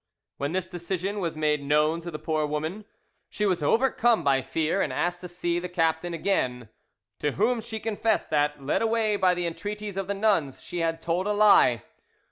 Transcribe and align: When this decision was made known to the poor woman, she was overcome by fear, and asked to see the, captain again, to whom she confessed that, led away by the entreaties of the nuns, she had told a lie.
When 0.37 0.53
this 0.53 0.65
decision 0.65 1.19
was 1.19 1.37
made 1.37 1.61
known 1.61 2.01
to 2.01 2.09
the 2.09 2.17
poor 2.17 2.47
woman, 2.47 2.85
she 3.29 3.45
was 3.45 3.61
overcome 3.61 4.23
by 4.23 4.41
fear, 4.41 4.81
and 4.81 4.91
asked 4.91 5.21
to 5.21 5.27
see 5.27 5.59
the, 5.59 5.69
captain 5.69 6.11
again, 6.11 6.69
to 7.19 7.33
whom 7.33 7.61
she 7.61 7.79
confessed 7.79 8.31
that, 8.31 8.65
led 8.65 8.81
away 8.81 9.15
by 9.15 9.35
the 9.35 9.45
entreaties 9.45 9.97
of 9.97 10.07
the 10.07 10.15
nuns, 10.15 10.63
she 10.63 10.79
had 10.79 11.03
told 11.03 11.27
a 11.27 11.33
lie. 11.33 11.83